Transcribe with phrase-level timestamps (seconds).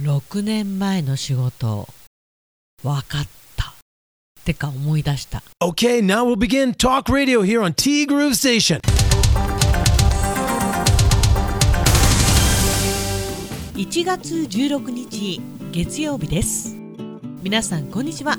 [0.00, 1.88] 6年前の仕事。
[2.82, 3.66] 分かった。
[3.66, 5.40] ってか思い出した。
[5.62, 8.80] Okay, now we'll begin talk radio here on T Groove Station.
[13.76, 16.74] 1月16日月曜日です。
[17.44, 18.36] 皆さんこんにちは。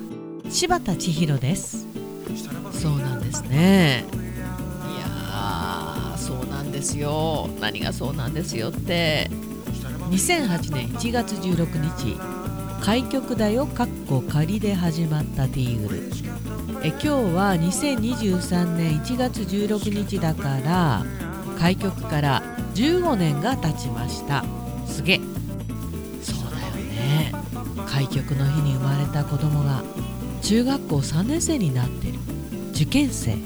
[0.50, 1.88] 柴田千尋です。
[2.74, 4.04] そうなんですね。
[4.12, 4.16] い
[5.00, 7.48] やーそうなんですよ。
[7.62, 9.32] 何がそうなんですよって
[10.10, 12.18] 2008年1月16日
[12.82, 16.04] 開局だよかっこ仮で始まったティーグル。
[16.84, 21.04] え今日は2023年1月16日だから
[21.58, 22.44] 開局から
[22.76, 24.46] 15年が経ちました。
[24.86, 25.22] すげえ。
[26.22, 27.32] そうだよね。
[27.88, 29.84] 開局の日に生まれた子供が
[30.44, 32.20] 中学校3年生になってる。
[32.74, 33.38] 受験生。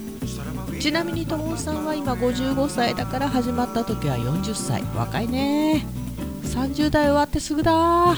[0.81, 5.98] ちなみに友さんは今55歳だから始まった時は40歳若いね。
[6.49, 8.15] 30代終わってすぐだ。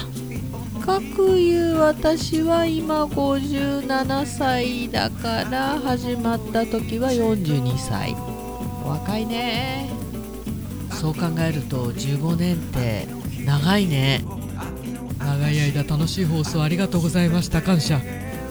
[0.84, 8.16] かくいう私は今57歳だから始まった時は42歳。
[8.84, 9.90] 若いね。
[10.90, 13.06] そう考えると15年って
[13.44, 14.24] 長いね。
[15.18, 17.62] 長い間楽しい放送ありがとうございました。
[17.62, 18.00] 感謝。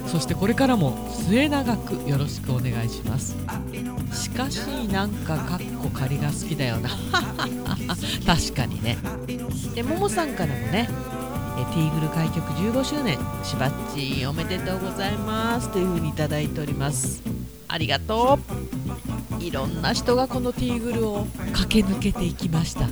[0.07, 3.35] そしてこれからも末永くよろしくお願いします。
[4.13, 4.59] しかし
[4.89, 6.89] なんかカッコ仮が好きだよな。
[8.25, 8.97] 確かにね。
[9.75, 10.89] でももさんからもね
[11.57, 17.21] えティーグル開局15周年しばっちおめでとうございますというふうにいただいております。
[17.67, 18.39] ありがと
[19.39, 19.43] う。
[19.43, 22.87] いろんな人がこのティーグルを駆け抜けていきました。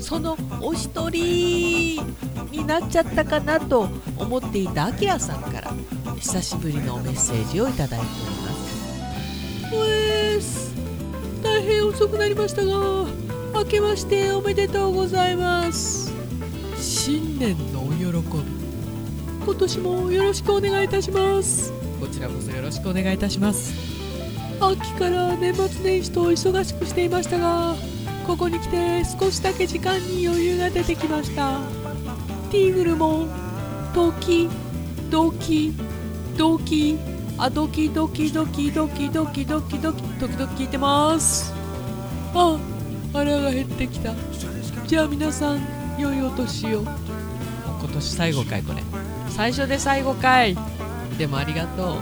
[0.00, 2.04] そのお一人
[2.50, 5.72] になっちゃったかなと思っていたあきらさんから
[6.18, 8.41] 久しぶりのメッセージをいただいております。
[9.72, 10.74] おえーす。
[11.42, 13.06] 大変遅くなりましたが
[13.54, 16.12] 明けましておめでとうございます。
[16.78, 18.12] 新年のお喜び。
[19.44, 21.72] 今年もよろしくお願いいたします。
[22.00, 23.72] こちらこそよろしくお願いいたします。
[24.60, 27.74] 秋から年末年始と忙しくしていましたが
[28.26, 31.60] ここに来て少しだけ時間に余裕が出てきました。
[32.50, 33.26] ティーグルも
[33.94, 34.48] ドキ
[35.10, 35.72] ドキ
[36.36, 36.98] ドキ
[37.38, 41.52] あドキドキドキドキドキドキドキドキドキ聞いてます。
[42.34, 42.58] あ
[43.12, 44.14] 腹が減ってきた。
[44.86, 45.60] じゃあ皆さん
[45.98, 46.82] 良いお年を。
[46.82, 48.82] 今年最後かいこれ。
[49.28, 50.56] 最初で最後かい。
[51.18, 51.96] でもありがとう。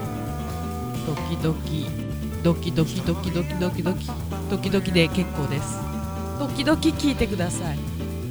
[1.07, 1.87] ドキドキ。
[2.43, 4.09] ドキドキドキドキドキドキ。
[4.49, 5.79] ドキドキで結構です。
[6.39, 7.79] ドキドキ聞いてください。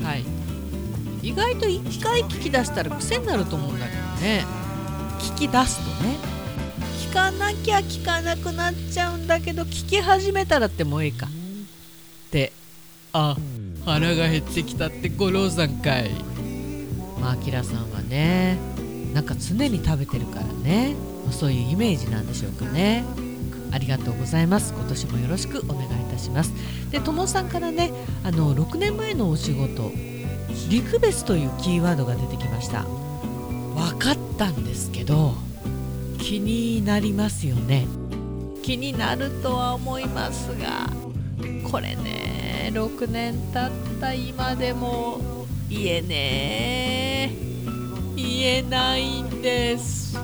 [0.04, 0.24] はい。
[1.22, 4.44] 意外と一回聞き出したら癖になると思うんだけどね。
[5.18, 6.16] 聞き出すとね
[7.10, 11.26] 聞かなきゃ聞かなくなっちゃうんだけど聞き始めたらってもういいか。
[11.26, 12.52] って
[13.12, 13.36] あ
[13.84, 16.10] 腹が減ってきたって五郎さんかい。
[17.20, 18.58] まあきらさんはね
[19.12, 20.94] なんか常に食べてるからね。
[21.32, 23.04] そういうイメージなんでしょうかね。
[23.72, 24.72] ありがとうございます。
[24.72, 26.52] 今年もよろしくお願いいたします。
[26.92, 27.90] でともさんからね
[28.22, 29.90] あの6年前のお仕事
[30.68, 32.84] リクベスというキーワードが出てきました。
[32.84, 35.34] 分かったんですけど
[36.20, 37.86] 気になりますよね。
[38.62, 40.88] 気になるとは思いますが
[41.68, 47.34] これね6年経った今でも言えね
[48.14, 50.18] 言えないんです。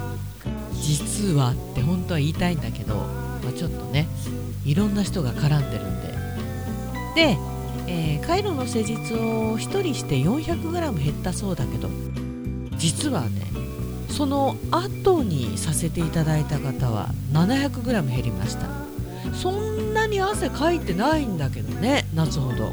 [0.81, 4.07] 実はって本当は言いたいんだけど、まあ、ちょっとね
[4.65, 6.07] いろんな人が絡んでるんで。
[7.17, 7.39] で、
[7.89, 11.89] えー、カイロの施術を1人して 400g 減ったそうだけど
[12.77, 13.47] 実はね
[14.17, 18.67] その後にさせていただいた方は 700g 減りました。
[19.35, 22.73] そんなに汗かいてないんだけどね夏ほど。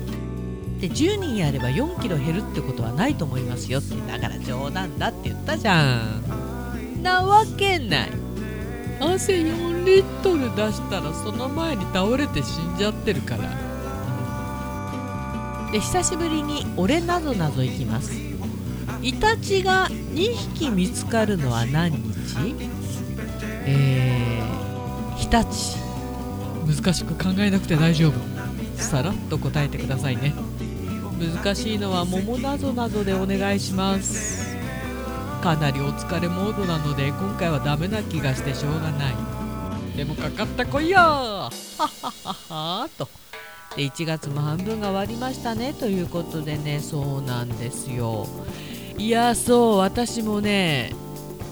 [0.80, 7.04] で10人やれば4キロ減るってことはないと思いますよってだから冗談だって言ったじゃん。
[7.04, 8.12] なわけない。
[9.02, 13.50] 汗4リットル出したらその前に倒れて死んじゃってるから。
[15.74, 18.14] で久しぶりに俺なぞなぞいきます。
[19.02, 22.56] イタチが2匹見つかるのは何日？
[23.66, 25.78] えー、日立。
[26.66, 28.14] 難しく考えなくて大丈夫。
[28.82, 30.34] さらっと答えてくださいね。
[31.44, 34.56] 難しいのは桃なぞなぞでお願いします。
[35.42, 39.16] かなりお疲れモードなので今回はダメな気がしてしょうがない。
[39.98, 40.98] でもかかったこいよ。
[40.98, 41.50] はは
[42.24, 42.34] は
[42.84, 43.10] はと。
[43.76, 45.74] で1月も半分が終わりましたね。
[45.74, 48.28] ということでねそうなんですよ。
[48.98, 50.94] いやそう私もね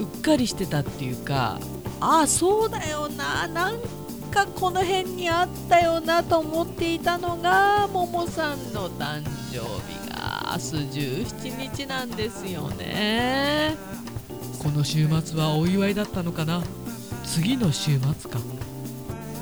[0.00, 1.58] うっかりしてたっていうか
[2.00, 3.78] ああそうだよななん
[4.30, 9.22] かこの辺にあったよなと思っていたのがももさんの誕
[9.52, 10.74] 生日が明日
[11.20, 13.76] 17日なんですよね。
[14.62, 16.62] この週末はお祝いだったのかな？
[17.24, 18.38] 次の週末か。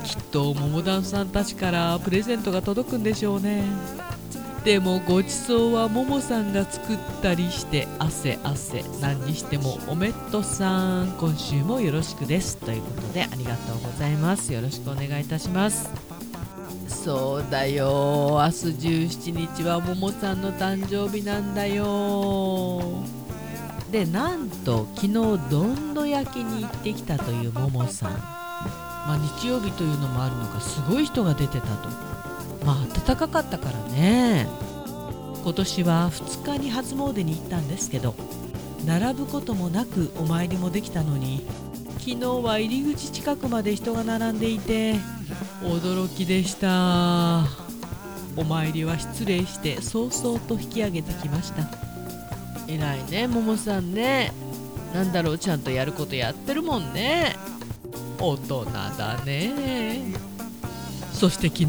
[0.03, 3.63] きっと桃団さんたちからプレゼントが届くんでしょうね。
[4.63, 8.83] でもごちそうはももさんが作ったりして汗汗。
[9.01, 11.07] 何にしてもおめっとさん。
[11.17, 12.57] 今週もよろしくです。
[12.57, 14.53] ということでありがとうございます。
[14.53, 15.89] よろしくお願いいたします。
[16.87, 18.37] そうだよ。
[18.39, 23.03] 明日17日はももさんの誕生日なんだよ。
[23.91, 28.11] でなんと昨日どんど焼きに行ってきたというももさん。
[28.11, 31.89] まあ日曜日というのもあるのかすごい人が出てたと
[32.65, 34.47] まあ暖かかったからね。
[35.43, 38.13] 今年は2日に初詣に行ったんですけど
[38.85, 41.43] 並ぶこともなくお参りもできたのに
[41.97, 44.95] 昨日は入り口近くまで人が並んでいて
[45.63, 47.45] 驚きでした。
[48.37, 51.63] お参りは失礼して早々と引き上げてきました。
[52.67, 54.31] 偉いねももさんね。
[54.93, 57.35] なんだろうちゃんとやることやってるもんね。
[58.19, 60.30] 大人だね。
[61.21, 61.67] そして昨日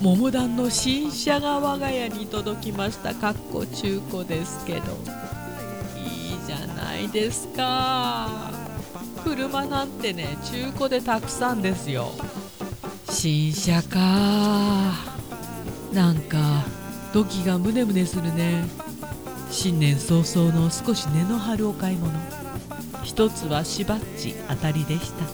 [0.00, 3.14] 桃団の新車が我が家に届きました。
[3.14, 4.80] かっこ中古ですけど。
[5.96, 8.50] いいじゃないですか。
[9.22, 12.10] 車なんてね中古でたくさんですよ。
[13.08, 13.98] 新車か。
[15.92, 16.64] なんか
[17.12, 18.64] 土器がムネムネするね。
[19.48, 22.12] 新年早々の少し根の張るお買い物。
[23.04, 25.24] 一つはしばっち当たりでした。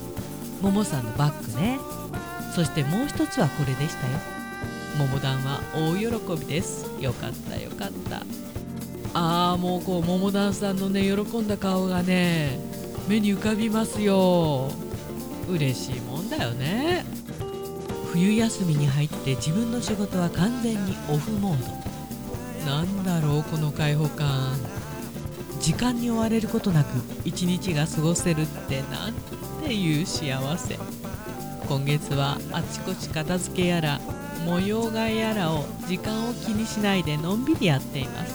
[0.61, 1.79] ももさんのバッグね。
[2.55, 4.19] そしてもう一つはこれでしたよ。
[4.97, 6.87] 桃団は大喜びです。
[7.01, 8.23] よかったよかった。
[9.13, 12.59] ああもうこう桃団さんのね喜んだ顔がね
[13.09, 14.71] 目に浮かびますよ。
[15.49, 17.05] 嬉しいもんだよね。
[18.13, 21.85] 冬休みに入って自分の仕事は完全にオフモー
[22.65, 22.71] ド。
[22.71, 24.57] なんだろうこの開放感。
[25.61, 26.89] 時間に追われることなく
[27.25, 29.15] 一日が過ごせるってなん
[29.65, 30.79] ていう幸せ。
[31.69, 34.01] 今月はあちこち片付けやら
[34.47, 38.35] 模様替えやらを時間を気にしないでのんびりやっています。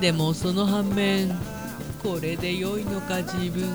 [0.00, 1.28] でもその反面
[2.02, 3.68] これで良いのか自分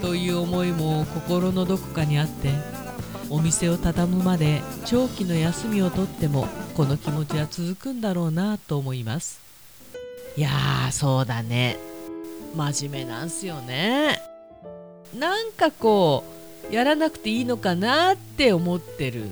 [0.00, 2.50] という思いも心のどこかにあって
[3.30, 9.40] お店を畳むまで長期の休みをとってもこの気持ちは続くんだろうなと思います。
[10.36, 11.78] いやーそうだね。
[12.54, 14.20] 真面目なんすよね。
[15.18, 16.33] なんかこう
[16.70, 19.24] やらなくていいのかなって思ってる。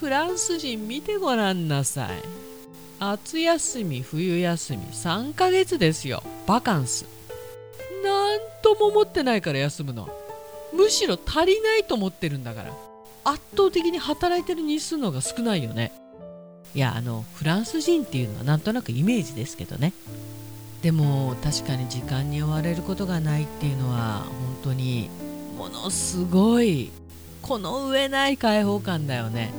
[0.00, 2.10] フランス人見てごらんなさい。
[3.00, 6.22] 夏休み冬休み3ヶ月ですよ。
[6.46, 7.06] バカンス。
[8.04, 10.08] なんとも思ってないから休むの。
[10.72, 12.72] むしろ足りないと思ってるんだから。
[13.24, 15.92] 圧倒的に働いてる日数の方が少ないよね。
[16.74, 19.92] いやあのフランス人っていうのはなんとなくイメージですけどね。
[20.82, 25.10] でも確かに時間に追われることがないっていうのは本当に
[25.68, 26.90] ものすごい
[27.42, 29.52] この上ない開放感だよね。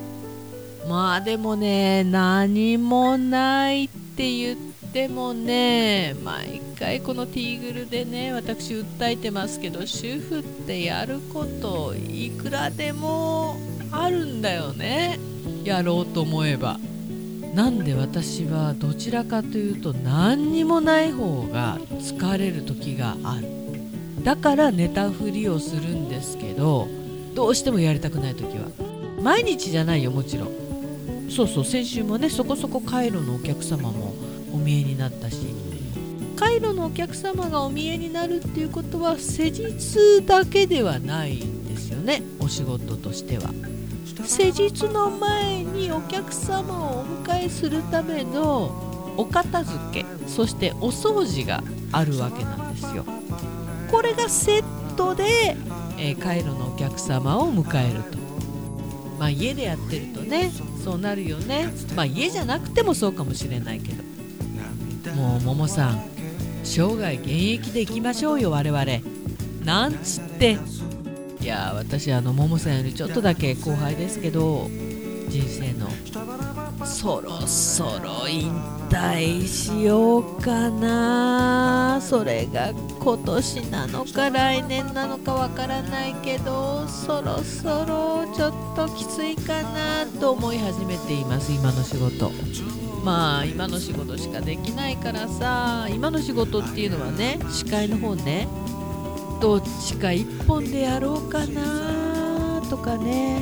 [0.87, 4.57] まあでもね何もないって言っ
[4.91, 13.57] てもね毎回このティーグルでね私訴えてますけど主婦ってやることいくらでも
[13.91, 15.19] あるんだよね。
[15.63, 16.79] やろうと思えば。
[17.53, 23.58] なんで私はどちらかというと何にもない方が疲れる時がある。
[24.23, 26.87] だから寝たふりをするんですけど
[27.33, 28.67] どうしてもやりたくない時は。
[29.21, 31.29] 毎日じゃないよもちろん。
[31.29, 34.13] そうそう先週もねそこそこカイロのお客様も
[34.53, 35.37] お見えになったし。
[36.35, 43.53] カイロのお客様がお見えになるっていうことは施術だけではないんですよねお仕事としては。
[44.25, 51.61] 施術の前にお客様をお迎えするためのお片付けそしてお掃除が
[51.91, 53.05] あるわけなんですよ。
[53.91, 55.55] これがセットで、
[55.97, 58.17] えー、カイロのお客様を迎えると。
[59.19, 60.49] まあ家でやってるとね
[60.83, 61.69] そうなるよね。
[61.95, 64.03] まあ家じゃなくてもそうかもしれないけど。
[65.15, 66.03] もうももさん
[66.63, 68.85] 生涯現役でいきましょうよ我々。
[69.65, 70.57] なんつって。
[71.41, 74.69] いや私あのももさんよりちょっとだけ後輩ですけど
[75.29, 75.87] 人生の
[76.89, 78.51] そろそろ引
[78.89, 81.99] 退しようかな。
[82.01, 92.31] それが今年なのか来年なのかわからないけどそろそろちょっときついかなと思い始めています今の仕事。
[93.05, 98.47] まあ今の仕事しかできないからさ今の仕事っていうのはね司会の方ね
[99.39, 103.41] どっちか1本でやろうかなとかね。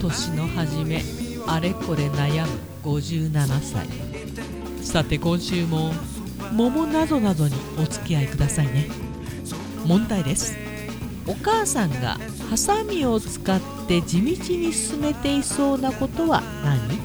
[0.00, 1.17] 年の初め。
[1.50, 3.88] あれこれ悩む57歳
[4.84, 5.92] さて今週も
[6.52, 8.88] 桃などなどにお付き合いくださいね。
[9.84, 10.56] 問題です。
[11.26, 16.98] お母さんがハサミを使って地道に進めていそうなことは何？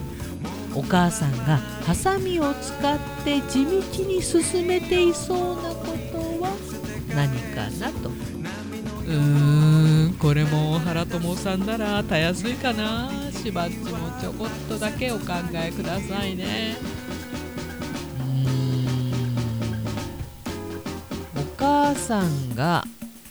[0.76, 3.72] お母さんがハサミを使って地道
[4.06, 6.52] に進めていそうなことは
[7.16, 8.10] 何かなと。
[8.10, 13.10] うーんこれも原友さんならたやすいかな。
[13.44, 16.78] しばっちもちょこっとだけお考えくださいね。
[21.36, 22.86] お母さんが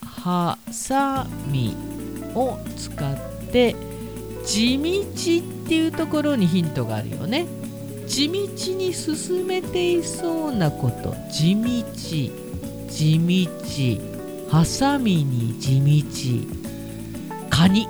[0.05, 1.75] ハサミ
[2.35, 3.17] を使っ
[3.51, 3.75] て
[4.45, 4.91] 地道
[5.63, 7.47] っていうところにヒントがあるよね。
[8.05, 8.37] 地道
[8.77, 11.15] に進めていそうなこと。
[11.31, 11.61] 地道。
[12.87, 14.51] 地道。
[14.51, 17.49] ハサミに地道。
[17.49, 17.87] カニ。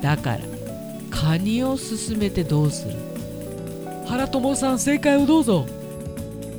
[0.00, 0.55] だから。
[1.10, 2.94] カニを進めてどうする？
[4.06, 5.66] 原友さん正解をどうぞ。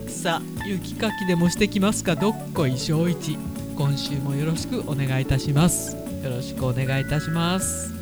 [0.08, 2.16] さあ雪かきでもしてきますか？
[2.16, 3.38] どっこい正一。
[3.78, 5.96] 今週もよろしくお願いいたします。
[6.24, 7.94] よろしくお願いいたします。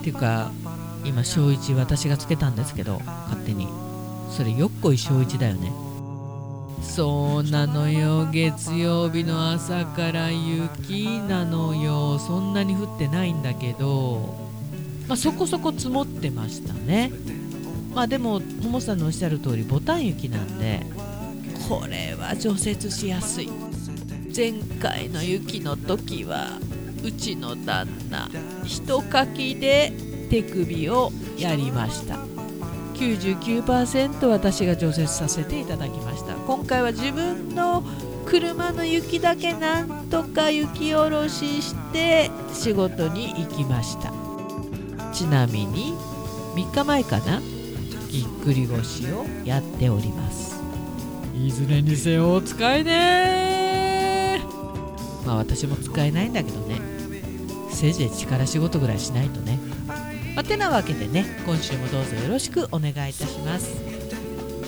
[0.00, 0.50] っていうか
[1.04, 3.68] 今小一私がつけたんですけど勝手に。
[4.30, 5.72] それよっこい小一だよね。
[6.82, 8.26] そうなのよ。
[8.30, 12.18] 月曜日の朝から雪なのよ。
[12.18, 14.39] そんなに降ってないんだけど、
[15.10, 17.10] まあ、そこそこ積もってましたね。
[17.92, 20.86] まあでもももさんのおっしゃる通りボタン雪なんで
[21.68, 23.50] これは除雪しやすい。
[24.34, 26.60] 前回の雪の時は
[27.02, 28.28] うちの旦那
[28.64, 29.92] 一かきで
[30.30, 32.14] 手首をやりました。
[32.94, 36.34] 99%私が除雪させていただきました。
[36.36, 37.82] 今回は自分の
[38.26, 44.19] 車の雪だけなんとか雪下ろしして仕事に行きました。
[45.20, 45.92] ちなみに
[46.54, 47.42] 3日前かな？
[48.08, 50.58] ぎっくり腰をやっております。
[51.36, 54.40] いずれにせよお使いね
[55.26, 56.80] まあ私も使えないんだけどね。
[57.70, 59.58] せいぜい力仕事ぐらいしないとね。
[60.34, 63.76] まあ、てなわけでね今週もどうぞよろしくお願いいたします。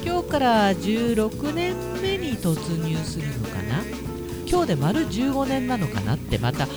[0.04, 3.82] 今日から16年目に突入するのかな？
[4.46, 6.16] 今日で丸15年なのかな？
[6.16, 6.68] ってまた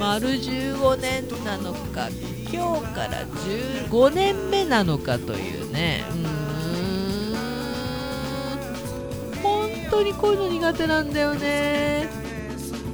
[0.00, 2.08] 丸15年なのか
[2.50, 6.02] 今日から15年目なのかというね。
[6.10, 6.16] うー
[9.36, 9.42] ん。
[9.42, 12.08] 本当にこういうの苦手なんだよね。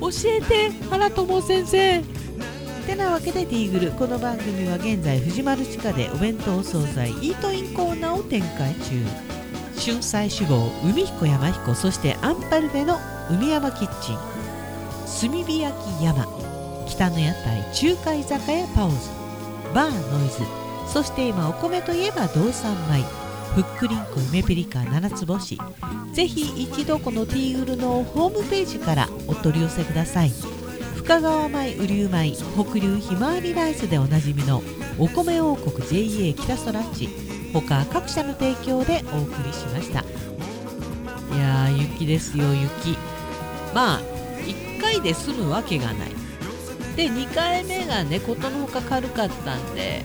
[0.01, 2.03] 教えて原友先生。
[2.89, 9.05] てなわけでティーグルこの番組は現在藤丸地下でお弁当惣菜イートインコーナーを展開中。
[9.79, 12.99] 春菜志望海彦山彦そしてアンパルフェの
[13.31, 14.17] 海山キッチン。
[15.31, 16.46] 炭火焼き山。
[16.97, 18.97] 北の屋台中華居酒屋パオズ
[19.75, 20.39] バーノイズ
[20.91, 23.05] そして今お米といえば道産米
[23.55, 25.59] ふっくりんこ梅ピリカ七つ星。
[26.13, 30.33] ぜひ一度このティーグルのホームページからお取り寄せください。
[30.95, 34.63] 深川米雨竜米北流ひまわりライスでおなじみの
[34.99, 37.09] お米王国 JA 北そらっち
[37.55, 40.01] 他各社の提供でお送りしました。
[40.01, 42.99] いやー雪ですよ雪。
[43.75, 44.01] まあ
[44.47, 46.26] 1回で済むわけがない。
[46.97, 50.03] で2回目がねことのほか軽かったんで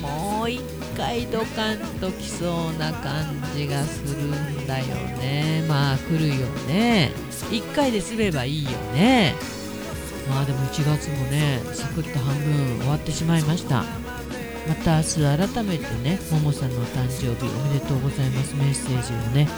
[0.00, 5.64] もう1回ドカンときそうな感じがするんだよね。
[5.68, 7.10] まあ来るよね。
[7.50, 9.34] 1回で済めばいいよね。
[10.28, 13.84] まあでも1月もねサクッと半分終わってしまいました。
[14.68, 15.14] また明日
[15.54, 18.54] 改めてねももさんのお誕生日おめでとうございます。
[18.56, 19.48] メッセージをね、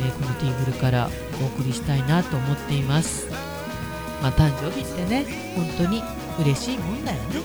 [0.00, 1.10] えー、このティーグルから
[1.42, 3.45] お送りしたいなと思っています。
[4.22, 6.02] まあ誕生日ってね本当に
[6.40, 7.40] 嬉しいもんだよね。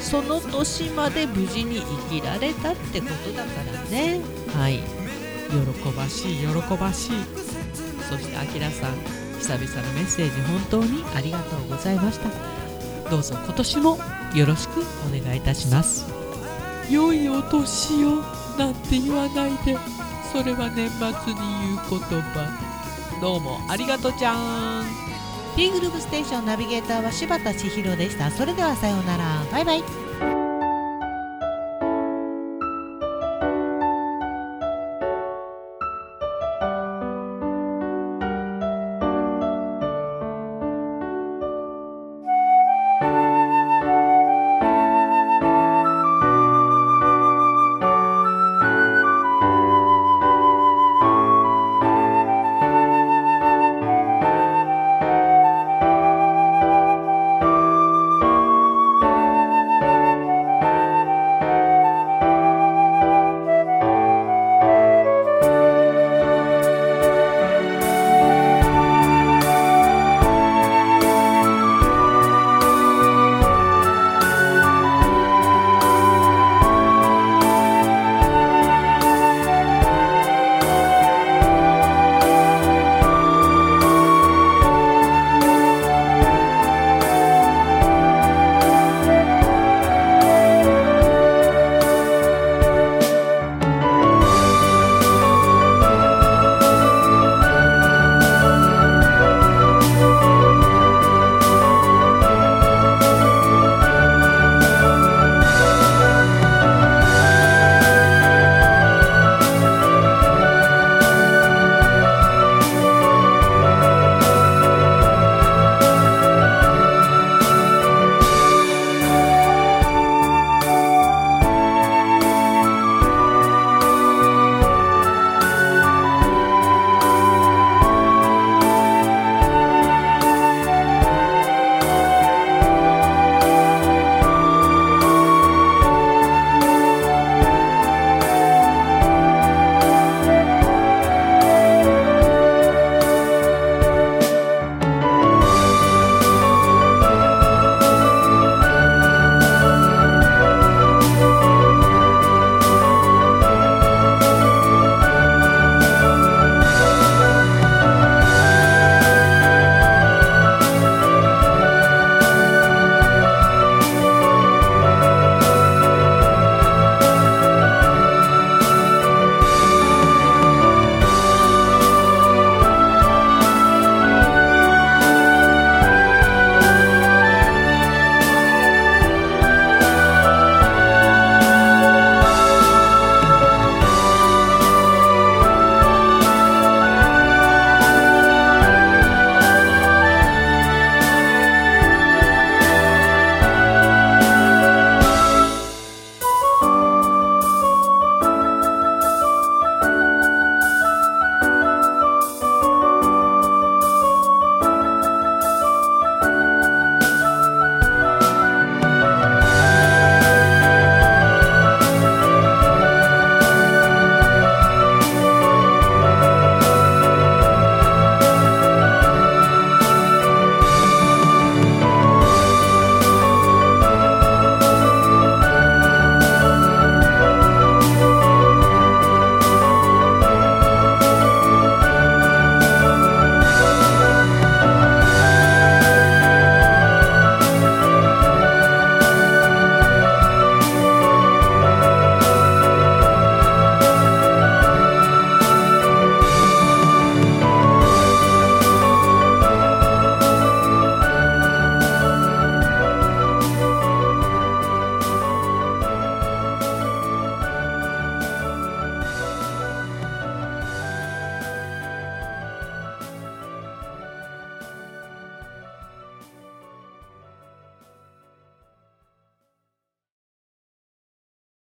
[0.00, 4.20] その年まで無事に生きられたってことだからね。
[4.54, 4.80] はい。
[5.50, 6.46] 喜ばしい喜
[6.76, 7.10] ばしい。
[8.08, 8.96] そしてあきらさん
[9.38, 12.28] 久々のメッセージ本当にありがとうございました。
[13.10, 13.98] どうぞ今年も
[14.34, 16.06] よろしくお願いいたします。
[16.90, 18.22] 良いお年を
[18.58, 19.76] なんて言わないで。
[20.32, 21.38] それは年末に
[21.88, 23.20] 言う言葉。
[23.20, 25.03] どうもありがとうちゃん。
[25.56, 28.30] T グループステーションナビゲーターは柴田千尋でした。
[28.30, 29.44] それではさようなら。
[29.52, 30.03] バイバイ。